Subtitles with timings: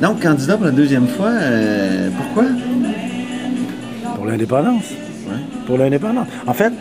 [0.00, 2.44] Donc, candidat pour la deuxième fois, euh, pourquoi?
[4.16, 4.84] Pour l'indépendance.
[5.28, 5.34] Ouais.
[5.66, 6.26] Pour l'indépendance.
[6.46, 6.72] En fait,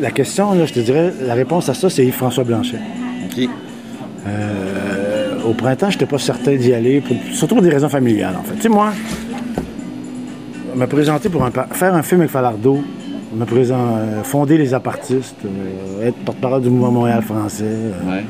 [0.00, 2.78] la question, là, je te dirais, la réponse à ça, c'est Yves-François Blanchet.
[3.26, 3.48] OK.
[4.26, 8.34] Euh, au printemps, je n'étais pas certain d'y aller, pour- surtout pour des raisons familiales,
[8.38, 8.54] en fait.
[8.56, 8.92] Tu sais, moi,
[10.74, 12.82] me présenter pour un faire un film avec Falardeau,
[13.34, 17.64] me présent, euh, fonder les apartistes, euh, être porte-parole du mouvement Montréal français.
[18.08, 18.24] Ouais.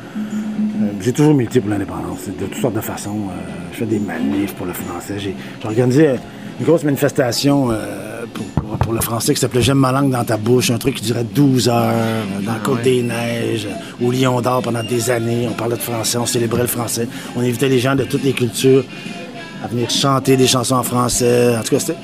[0.81, 3.17] Euh, j'ai toujours milité pour l'indépendance, de toutes sortes de façons.
[3.31, 5.15] Euh, je fais des manifs pour le français.
[5.19, 5.35] J'ai
[5.65, 6.17] organisé euh,
[6.59, 7.69] une grosse manifestation
[8.35, 10.95] pour, pour- pour le français qui s'appelait J'aime ma langue dans ta bouche, un truc
[10.97, 11.93] qui durait 12 heures,
[12.45, 12.83] dans la Côte ouais.
[12.83, 13.67] des Neiges,
[14.03, 15.47] au Lion d'Or pendant des années.
[15.51, 17.09] On parlait de français, on célébrait le français.
[17.37, 18.85] On invitait les gens de toutes les cultures
[19.65, 21.57] à venir chanter des chansons en français.
[21.59, 21.95] En tout cas, c'était.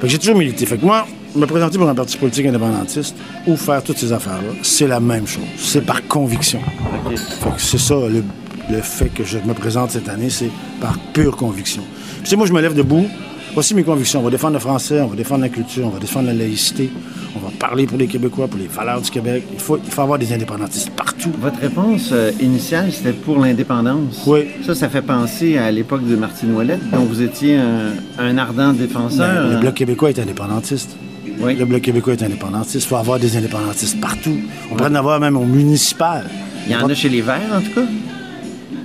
[0.00, 0.66] Fait que j'ai toujours milité.
[0.66, 4.52] Fait que moi, me présenter pour un parti politique indépendantiste ou faire toutes ces affaires-là,
[4.62, 5.44] c'est la même chose.
[5.56, 6.60] C'est par conviction.
[7.06, 7.16] OK.
[7.18, 8.22] Fait que c'est ça, le,
[8.70, 10.50] le fait que je me présente cette année, c'est
[10.80, 11.82] par pure conviction.
[12.24, 13.06] Sais, moi, je me lève debout.
[13.54, 14.20] Voici mes convictions.
[14.20, 16.90] On va défendre le français, on va défendre la culture, on va défendre la laïcité,
[17.36, 19.44] on va parler pour les Québécois, pour les valeurs du Québec.
[19.52, 21.30] Il faut, il faut avoir des indépendantistes partout.
[21.38, 24.22] Votre réponse euh, initiale, c'était pour l'indépendance.
[24.26, 24.46] Oui.
[24.64, 28.72] Ça, ça fait penser à l'époque de Martine Ouellette, dont vous étiez un, un ardent
[28.72, 29.44] défenseur.
[29.44, 29.60] Ben, le?
[29.60, 30.96] Bloc québécois est indépendantiste.
[31.42, 31.56] Oui.
[31.56, 32.84] Le Bloc québécois est indépendantiste.
[32.84, 34.38] Il faut avoir des indépendantistes partout.
[34.70, 36.28] On pourrait en avoir même au municipal.
[36.66, 37.86] Il y en a chez les Verts, en tout cas.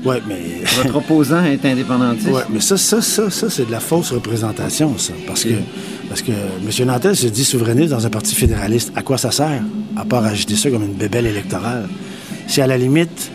[0.05, 0.41] Oui, mais.
[0.83, 2.30] Votre opposant est indépendantiste.
[2.30, 5.13] Ouais, mais ça, ça, ça, ça, c'est de la fausse représentation, ça.
[5.25, 5.53] Parce que,
[6.09, 6.88] parce que M.
[6.88, 8.91] Nantel se dit souverainiste dans un parti fédéraliste.
[8.95, 9.61] À quoi ça sert?
[9.95, 11.88] À part agiter ça comme une bébelle électorale?
[12.47, 13.31] C'est à la limite,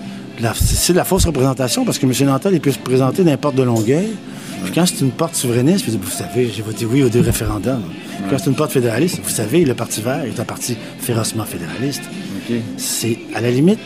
[0.55, 2.13] c'est de la fausse représentation parce que M.
[2.29, 4.09] Nantel, il peut se présenter n'importe de Longueuil.
[4.65, 7.83] Puis quand c'est une porte souverainiste, vous savez, j'ai voté oui aux deux référendums.
[8.31, 12.03] Quand c'est une porte fédéraliste, vous savez, le Parti vert est un parti férocement fédéraliste
[12.77, 13.79] c'est à la limite,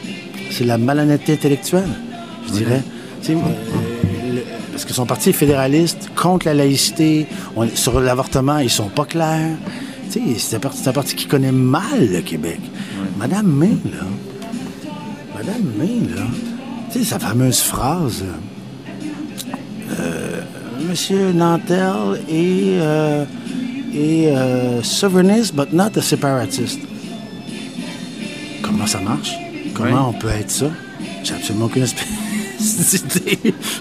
[0.51, 1.89] c'est la malhonnêteté intellectuelle,
[2.47, 2.83] je dirais.
[3.31, 8.71] Euh, le- parce que son parti est fédéraliste, contre la laïcité, on- sur l'avortement, ils
[8.71, 9.57] sont pas clairs.
[10.13, 12.61] Tu sais, c'est un, parti- c'est un parti qui connaît mal le Québec.
[13.19, 14.05] Madame May, là,
[15.37, 16.23] Madame May, là,
[16.91, 18.25] tu sais, sa fameuse phrase,
[20.01, 20.41] euh,
[20.89, 23.27] Monsieur Nantel est, euh,
[23.95, 26.81] est euh, souverainist, but not a separatist.
[28.63, 29.33] Comment ça marche?
[29.75, 30.71] Comment on peut être ça?
[31.23, 32.07] J'ai absolument aucune espèce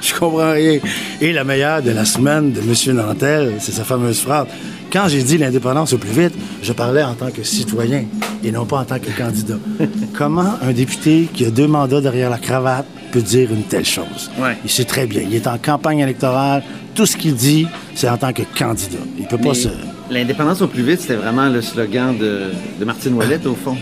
[0.01, 0.79] Je comprends rien.
[1.21, 2.95] Et la meilleure de la semaine de M.
[2.95, 4.47] Nantel, c'est sa fameuse phrase.
[4.91, 8.05] Quand j'ai dit l'indépendance au plus vite, je parlais en tant que citoyen
[8.43, 9.57] et non pas en tant que candidat.
[10.17, 14.31] Comment un député qui a deux mandats derrière la cravate peut dire une telle chose?
[14.39, 14.57] Ouais.
[14.63, 15.23] Il sait très bien.
[15.23, 16.63] Il est en campagne électorale.
[16.93, 18.99] Tout ce qu'il dit, c'est en tant que candidat.
[19.19, 19.67] Il peut pas se...
[20.09, 23.75] L'indépendance au plus vite, c'était vraiment le slogan de, de Martine Ouellette, au fond.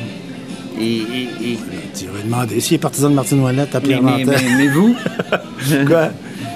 [0.80, 1.58] Et, et- et-
[1.98, 4.96] Tu vas demander s'il est partisan de Martine Ouellette à mais, mais- mais- mais vous,
[5.88, 6.10] Quoi?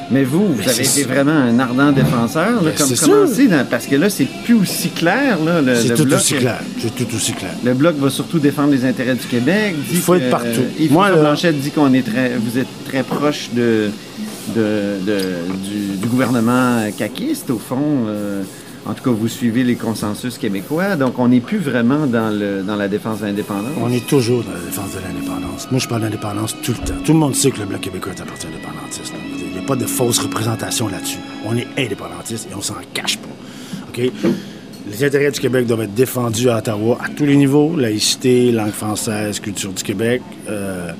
[0.09, 2.63] mais vous, vous avez été vraiment un ardent défenseur.
[2.63, 5.37] Là, comme c'est, dans- parce que là, c'est plus aussi clair.
[5.45, 6.59] Là, le, C'est tout bloc, aussi clair.
[6.79, 7.51] C'est tout aussi clair.
[7.63, 9.75] Le bloc va surtout défendre les intérêts du Québec.
[9.77, 10.47] Dit Il faut que, être partout.
[10.47, 13.89] euh, Yves Moi, là- Blanchet dit qu'on est très, vous êtes très proche de,
[14.55, 18.05] de- de- du, du gouvernement caquiste, au fond.
[18.07, 18.41] euh,
[18.87, 20.95] en tout cas, vous suivez les consensus québécois.
[20.95, 23.71] Donc, on n'est plus vraiment dans, le, dans la défense de l'indépendance.
[23.81, 25.67] On est toujours dans la défense de l'indépendance.
[25.71, 26.93] Moi, je parle d'indépendance tout le temps.
[27.03, 29.13] Tout le monde sait que le Bloc québécois est un parti indépendantiste.
[29.39, 31.17] Il n'y a pas de fausse représentation là-dessus.
[31.45, 33.27] On est indépendantiste et on s'en cache pas.
[33.89, 34.11] OK?
[34.89, 38.71] Les intérêts du Québec doivent être défendus à Ottawa à tous les niveaux, laïcité, langue
[38.71, 40.21] française, culture du Québec.
[40.47, 40.91] euh,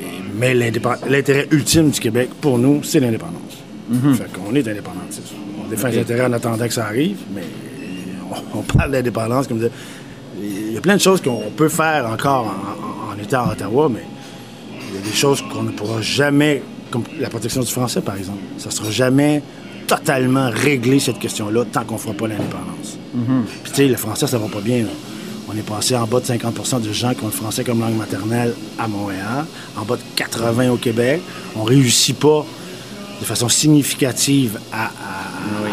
[0.00, 0.04] et-
[0.38, 3.58] mais l'intérêt ultime du Québec, pour nous, c'est l'indépendance.
[4.16, 5.34] Fait qu'on est indépendantiste.
[5.68, 7.42] On défend les intérêts en attendant que ça arrive, mais
[8.54, 9.70] on, on parle d'indépendance comme de-
[10.42, 13.52] Il y a plein de choses qu'on peut faire encore en, en- en étant à
[13.52, 14.04] Ottawa, mais
[14.90, 18.16] il y a des choses qu'on ne pourra jamais, comme la protection du français, par
[18.16, 18.38] exemple.
[18.56, 19.42] Ça ne sera jamais
[19.86, 22.98] totalement réglé, cette question-là, tant qu'on ne fera pas l'indépendance.
[23.64, 24.78] Puis, tu sais, le français, ça va pas bien.
[24.84, 24.90] là.
[25.50, 27.96] On est passé en bas de 50% de gens qui ont le français comme langue
[27.96, 29.46] maternelle à Montréal,
[29.78, 31.22] en bas de 80 au Québec.
[31.56, 32.44] On réussit pas
[33.20, 34.90] de façon significative à,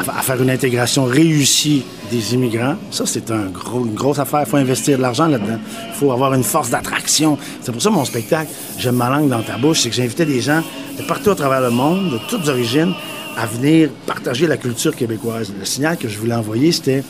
[0.08, 2.76] à- faire une intégration réussie des immigrants.
[2.92, 4.42] Ça, c'est un gros, une grosse affaire.
[4.46, 5.60] Il faut investir de l'argent là-dedans.
[5.90, 7.38] Il faut avoir une force d'attraction.
[7.62, 10.42] C'est pour ça mon spectacle, J'aime ma langue dans ta bouche, c'est que j'invitais des
[10.42, 10.62] gens
[10.98, 12.94] de partout à travers le monde, de toutes origines,
[13.38, 15.52] à venir partager la culture québécoise.
[15.58, 17.04] Le signal que je voulais envoyer, c'était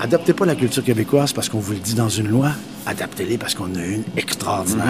[0.00, 2.50] adaptez pas la culture québécoise parce qu'on vous le dit dans une loi,
[2.86, 4.84] adaptez-les parce qu'on a une extraordinaire.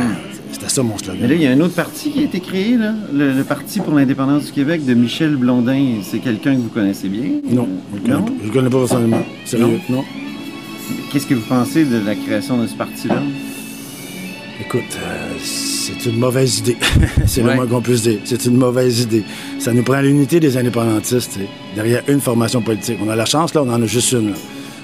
[0.53, 1.19] C'était ça mon slogan.
[1.23, 3.45] Mais là, il y a un autre parti qui a été créé, là, le, le
[3.45, 5.97] Parti pour l'indépendance du Québec de Michel Blondin.
[6.03, 7.41] C'est quelqu'un que vous connaissez bien?
[7.51, 8.23] Non, je ne Non?
[8.23, 9.23] connais, pas- je le connais pas personnellement.
[9.45, 10.05] Sérieux, non?
[11.13, 13.23] Qu'est-ce que vous pensez de la création de ce parti-là?
[14.61, 16.77] Écoute, euh, c'est une mauvaise idée.
[17.27, 17.51] c'est Ouais.
[17.51, 18.19] le moins qu'on puisse dire.
[18.25, 19.23] C'est une mauvaise idée.
[19.61, 21.39] Ça nous prend l'unité des indépendantistes,
[21.77, 22.99] derrière une formation politique.
[23.05, 24.31] On a la chance, là, on en a juste une.
[24.31, 24.37] là.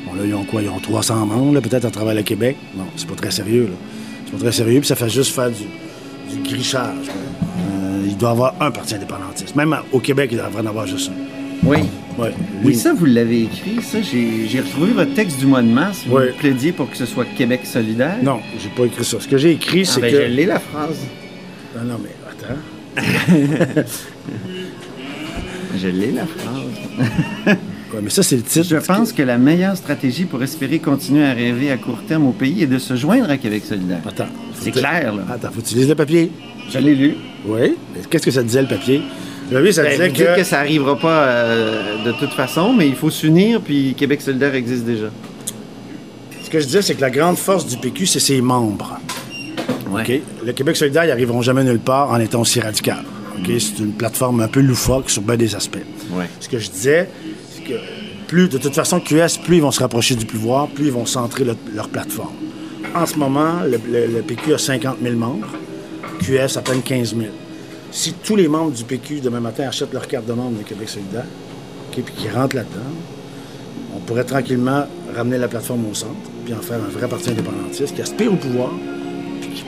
[0.06, 0.62] Bon, là, ils ont quoi?
[0.62, 2.56] Ils ont 300 membres, peut-être, à travers le Québec.
[2.76, 3.76] Non, c'est pas très sérieux, là.
[4.39, 5.65] Très sérieux, puis ça fait juste faire du,
[6.35, 7.07] du grichage.
[7.09, 9.55] Euh, il doit y avoir un parti indépendantiste.
[9.57, 11.67] Même au Québec, il devrait en avoir juste un.
[11.67, 11.79] Oui.
[12.19, 12.33] Ouais.
[12.63, 13.81] Oui, ça, vous l'avez écrit.
[13.83, 16.03] Ça, j'ai j'ai retrouvé votre texte du mois de mars.
[16.07, 18.17] Vous plaidiez pour que ce soit Québec solidaire?
[18.23, 19.19] Non, j'ai pas écrit ça.
[19.19, 20.21] Ce que j'ai écrit, Ah, c'est ben, que.
[20.21, 20.99] je l'ai, la phrase.
[21.77, 22.61] Non, non, mais attends.
[25.77, 27.57] Je l'ai, la phrase.
[28.02, 28.67] Mais ça, c'est le titre.
[28.69, 32.32] Je pense que la meilleure stratégie pour espérer continuer à rêver à court terme au
[32.32, 34.00] pays est de se joindre à Québec solidaire.
[34.06, 34.26] Attends.
[34.61, 35.23] C'est clair, là.
[35.32, 36.31] Attends, faut que tu lises le papier.
[36.70, 37.14] Je l'ai lu.
[37.46, 37.75] Oui.
[38.11, 39.02] Qu'est-ce que ça disait, le papier?
[39.50, 40.44] Le papier, ça Ben, disait vous dites que...
[40.44, 44.85] ça n'arrivera pas euh, de toute façon, mais il faut s'unir, puis Québec solidaire existe
[44.85, 45.06] déjà.
[46.43, 48.99] Ce que je disais, c'est que la grande force du PQ, c'est ses membres.
[49.90, 50.23] Ouais.
[50.44, 53.05] Le Québec solidaire, ils n'arriveront jamais nulle part en étant aussi radical.
[53.47, 55.85] C'est une plateforme un peu loufoque sur bien des aspects.
[56.12, 56.25] Ouais.
[56.40, 57.08] Ce que je disais,
[58.49, 61.45] de toute façon, QS, plus ils vont se rapprocher du pouvoir, plus ils vont centrer
[61.45, 62.35] le- leur plateforme.
[62.95, 65.47] En ce moment, le, PQ a 50 000 membres,
[66.21, 67.29] QS à peine 15 000.
[67.91, 70.89] Si tous les membres du PQ demain matin achètent leur carte de membre de Québec
[70.89, 71.27] solidaire,
[71.93, 72.91] puis qu'ils rentrent là-dedans,
[73.97, 74.85] on pourrait tranquillement
[75.17, 76.13] ramener la plateforme au centre,
[76.45, 78.71] puis en faire un vrai parti indépendantiste qui aspire au pouvoir,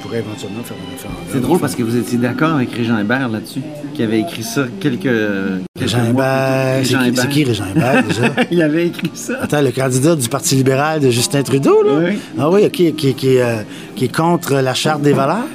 [0.07, 1.23] pourrait éventuellement faire un référendum.
[1.31, 3.61] C'est drôle parce que vous étiez d'accord avec Régent Hébert là-dessus,
[3.95, 5.03] qui avait écrit ça quelques.
[5.03, 8.33] quelques Régent Hébert, c'est qui, Régent Hébert déjà?
[8.51, 9.35] Il avait écrit ça.
[9.43, 11.93] Attends, le candidat du Parti libéral de Justin Trudeau, là?
[11.99, 12.19] Oui.
[12.39, 13.63] Ah oui, qui, qui, euh,
[13.95, 15.49] qui est contre la Charte des valeurs,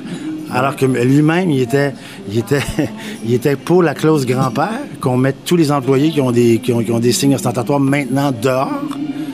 [0.51, 1.94] alors que lui-même, il était,
[2.30, 2.63] il, était,
[3.25, 6.74] il était pour la clause grand-père, qu'on mette tous les employés qui ont des, qui
[6.74, 8.71] ont, qui ont des signes ostentatoires maintenant dehors.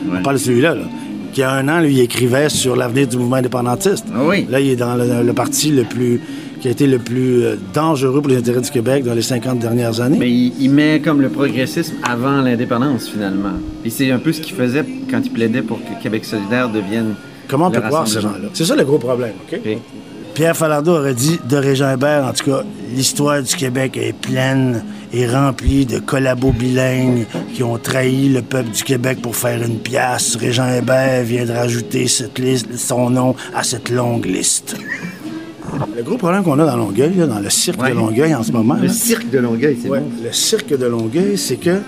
[0.07, 0.19] Ouais.
[0.19, 0.83] On parle de celui-là, là.
[1.37, 4.07] Qui, a un an, lui, il écrivait sur l'avenir du mouvement indépendantiste.
[4.11, 4.47] Ah oui.
[4.49, 6.19] Là, il est dans le, le parti le plus
[6.59, 9.59] qui a été le plus euh, dangereux pour les intérêts du Québec dans les 50
[9.59, 10.17] dernières années.
[10.17, 13.53] Mais il, il met comme le progressisme avant l'indépendance, finalement.
[13.83, 17.13] Puis c'est un peu ce qu'il faisait quand il plaidait pour que Québec solidaire devienne.
[17.47, 18.49] Comment on peut croire ces gens-là?
[18.53, 19.59] C'est ça le gros problème, OK?
[19.63, 19.77] OK.
[20.37, 22.61] Pierre Falardeau aurait dit de Régent Hébert, en tout cas,
[22.95, 27.25] l'histoire du Québec est pleine et remplie de collabos bilingues
[27.55, 30.35] qui ont trahi le peuple du Québec pour faire une pièce.
[30.35, 34.75] Régent Hébert vient de rajouter cette liste, son nom à cette longue liste.
[35.95, 37.89] Le gros problème qu'on a dans Longueuil, là, dans le cirque Ouais.
[37.89, 40.11] de Longueuil en ce moment, Le là, cirque de Longueuil, c'est Ouais, bon.
[40.23, 41.79] le cirque de Longueuil, c'est que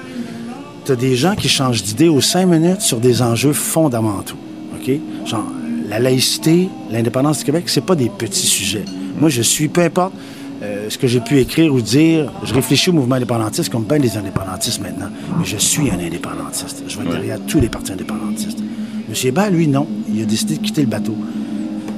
[0.86, 4.38] tu as des gens qui changent d'idée aux cinq minutes sur des enjeux fondamentaux.
[4.76, 4.92] OK?
[5.28, 5.46] Genre,
[5.90, 8.86] la laïcité, l'indépendance du Québec, c'est pas des petits sujets.
[9.20, 10.14] Moi, je suis, peu importe
[10.62, 13.98] euh, ce que j'ai pu écrire ou dire, je réfléchis au mouvement indépendantiste comme bien
[13.98, 15.10] des indépendantistes maintenant.
[15.40, 16.84] Mais je suis un indépendantiste.
[16.88, 18.60] Je vais être derrière tous les partis indépendantistes.
[18.60, 19.16] M.
[19.24, 19.88] Hébert, lui, non.
[20.14, 21.16] Il a décidé de quitter le bateau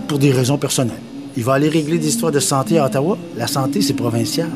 [0.08, 1.02] pour des raisons personnelles.
[1.36, 3.18] Il va aller régler des histoires de santé à Ottawa.
[3.38, 4.50] La santé, c'est provincial.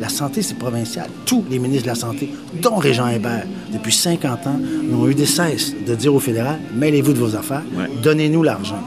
[0.00, 1.08] La santé, c'est provincial.
[1.26, 4.60] Tous les ministres de la Santé, dont Régent Hébert, depuis 50 ans,
[4.90, 7.86] n'ont eu des cesses de dire au fédéral mêlez-vous de vos affaires, Ouais.
[8.02, 8.78] donnez-nous l'argent.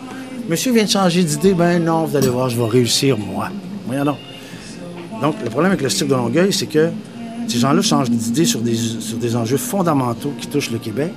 [0.50, 3.50] Monsieur vient de changer d'idée ben non, vous allez voir, je vais réussir, moi.
[3.88, 4.18] Voyons donc.
[5.22, 6.90] Donc, le problème avec le cirque de Longueuil, c'est que
[7.48, 11.12] ces gens-là changent d'idée sur des, sur des enjeux fondamentaux qui touchent le Québec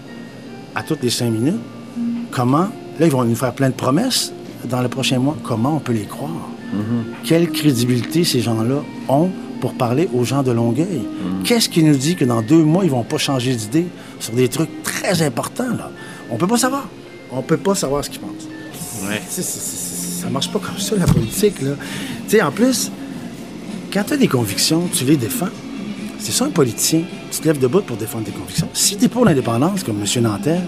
[0.75, 1.61] à toutes les cinq minutes.
[2.33, 2.69] Comment?
[2.99, 4.33] Là, ils vont nous faire plein de promesses
[4.69, 5.37] dans les prochains mois.
[5.45, 6.31] Comment on peut les croire?
[7.23, 9.31] Quelle crédibilité ces gens-là ont
[9.65, 11.01] pour parler aux gens de Longueuil?
[11.43, 13.87] Qu'est-ce qui nous dit que dans deux mois, ils vont pas changer d'idée
[14.21, 15.91] sur des trucs très importants, là?
[16.31, 16.87] On peut pas savoir.
[17.33, 18.47] On peut pas savoir ce qu'ils pensent.
[19.09, 19.23] Ouais.
[19.27, 21.71] C'est- ça marche pas comme ça, la politique, là.
[22.29, 22.91] Tu sais, en plus,
[23.91, 25.49] quand tu as des convictions, tu les défends.
[26.19, 27.01] C'est ça, un politicien.
[27.31, 28.69] Tu te lèves debout pour défendre tes convictions.
[28.75, 30.23] Si tu es pour l'indépendance, comme M.
[30.23, 30.61] Nantel,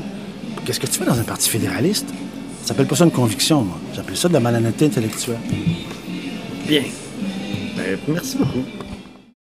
[0.64, 2.08] qu'est-ce que tu fais dans un parti fédéraliste?
[2.62, 3.78] Ça s'appelle pas ça une conviction, moi.
[3.94, 5.36] J'appelle ça de la malhonnêteté intellectuelle.
[6.66, 6.82] Bien.
[7.76, 8.64] Ben, merci beaucoup.